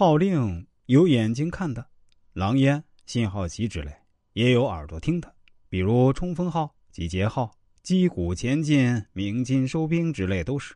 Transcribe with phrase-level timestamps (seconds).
[0.00, 1.86] 号令有眼睛看的，
[2.32, 3.92] 狼烟、信号旗之类，
[4.32, 5.30] 也有耳朵听的，
[5.68, 7.50] 比如冲锋号、集结号、
[7.82, 10.74] 击鼓前进、鸣金收兵之类都是。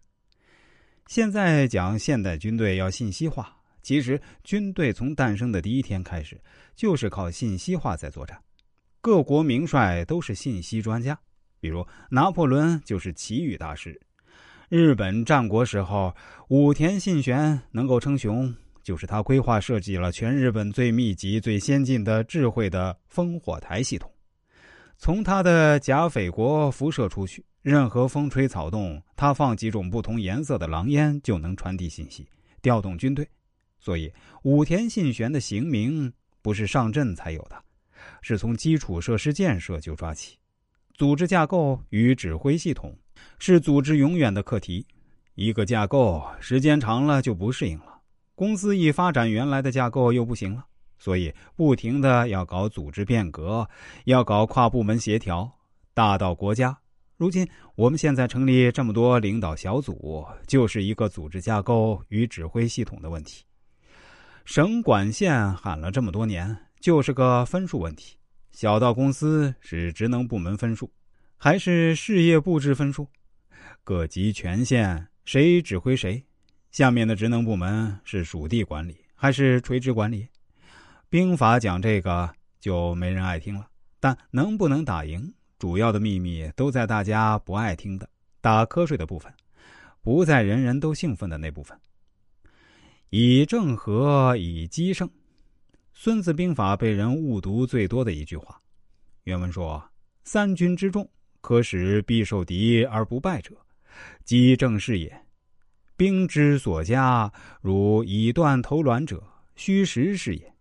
[1.07, 6.39] 现在讲现代军队要信息化，其实军队从诞生的第一天开始，
[6.77, 8.39] 就是靠信息化在作战。
[9.01, 11.19] 各国名帅都是信息专家，
[11.61, 13.99] 比如拿破仑就是奇遇大师。
[14.69, 16.15] 日本战国时候，
[16.49, 18.55] 武田信玄能够称雄，
[18.85, 24.09] 就是他规划设计了全日本最密集、最先进的智慧的烽火台系统。
[24.97, 32.29] 从他的甲斐国辐射出去，任何风吹草动，他放几种不同颜色的狼烟就能传递信息，
[32.63, 33.29] 调动军队。
[33.81, 37.61] 所以，武田信玄的行名不是上阵才有的。
[38.21, 40.37] 是从基础设施建设就抓起，
[40.95, 42.95] 组织架构与指挥系统
[43.39, 44.87] 是组织永远的课题。
[45.35, 47.94] 一个架构时间长了就不适应了，
[48.35, 50.67] 公司一发展原来的架构又不行了，
[50.99, 53.69] 所以不停的要搞组织变革，
[54.05, 55.59] 要搞跨部门协调。
[55.95, 56.79] 大到国家，
[57.17, 63.45] 如今我们现在成立这么多领导小组，就是一个组织架构与指挥系统的问题。
[64.45, 66.57] 省管县喊了这么多年。
[66.81, 68.19] 就是个分数问题，
[68.53, 70.93] 小到公司是职能部门分数，
[71.39, 73.09] 还是事业部制分数？
[73.83, 76.27] 各级权限谁指挥谁？
[76.75, 80.27] 下面的职能部门是属地管理还是垂直管理？
[81.09, 83.69] 兵法讲这个就没人爱听了，
[84.01, 89.33] 但能不能打赢，主要的秘密都在大家不爱听的打瞌睡的部分，
[90.03, 91.79] 不在人人都兴奋的那部分。
[93.11, 95.07] 以正和，以奇胜。
[95.93, 98.61] 《孙子兵法》被人误读最多的一句话，
[99.23, 99.81] 原文说
[100.25, 101.09] ：“三军之众，
[101.41, 103.55] 可使必受敌而不败者，
[104.25, 105.24] 击正是也。
[105.97, 109.23] 兵之所加，如以断头卵者，
[109.57, 110.53] 虚实是也。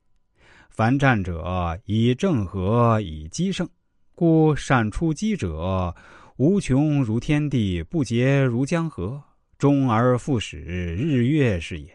[0.70, 3.68] 凡战者以正和以击胜，
[4.16, 5.96] 故善出击者，
[6.38, 9.22] 无穷如天地，不竭如江河，
[9.58, 11.88] 终而复始，日月是也；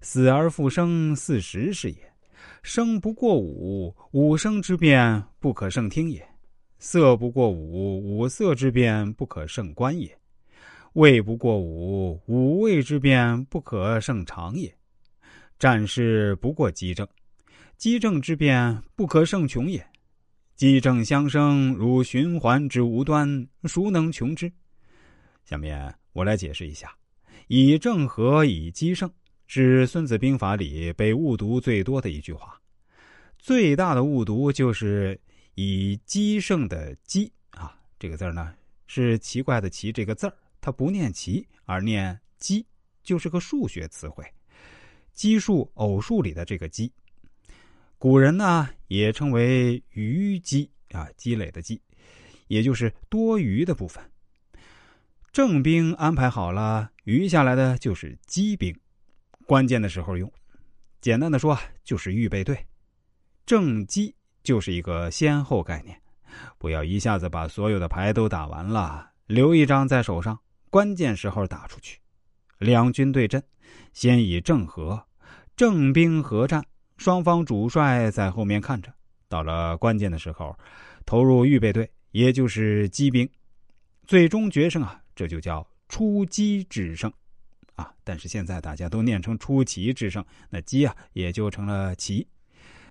[0.00, 1.96] 死而复生，四时是也。”
[2.62, 6.20] 生不过五，五生之变不可胜听也；
[6.78, 10.08] 色不过五，五色之变不可胜观也；
[10.96, 14.70] 味不过五，五味之变不可胜长也；
[15.58, 17.06] 战事不过机正，
[17.76, 19.86] 机正之变不可胜穷也。
[20.54, 24.50] 机正相生，如循环之无端，孰能穷之？
[25.44, 26.96] 下面我来解释一下：
[27.48, 29.10] 以正合，以机胜。
[29.46, 32.58] 是《孙子兵法》里被误读最多的一句话，
[33.38, 35.20] 最大的误读就是
[35.56, 38.54] 以“奇胜”的“奇”啊，这个字呢
[38.86, 40.34] 是奇怪的“奇”这个字儿，
[40.66, 42.66] 它不念“奇”而念“奇”，
[43.04, 44.24] 就是个数学词汇，
[45.12, 46.92] 奇数、偶数里的这个“奇”。
[47.98, 51.80] 古人呢也称为“余积”啊，积累的“积”，
[52.48, 54.02] 也就是多余的部分。
[55.30, 58.76] 正兵安排好了，余下来的就是机兵。
[59.46, 60.28] 关键的时候用，
[61.00, 62.58] 简单的说就是预备队。
[63.44, 64.12] 正机
[64.42, 65.96] 就是一个先后概念，
[66.58, 70.36] 不要一下子把所有的牌都打完了，留一张在手上，
[70.76, 71.98] 关键时候打出去。
[72.58, 73.42] 两军对阵，
[73.94, 75.02] 先以正和，
[75.56, 76.62] 正兵合战，
[76.98, 78.92] 双方主帅在后面看着，
[79.26, 80.54] 到了关键的时候，
[81.06, 83.26] 投入预备队，也就是机兵，
[84.06, 87.10] 最终决胜啊，这就叫出击制胜。
[87.76, 87.90] 啊！
[88.04, 92.28] 但是现在大家都念成出奇制胜，那鸡啊也就成了奇，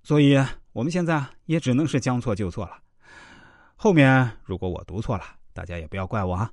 [0.01, 0.35] 所以
[0.73, 2.79] 我们现在也只能是将错就错了。
[3.75, 6.49] 后面如果我读错了，大家也不要怪我啊。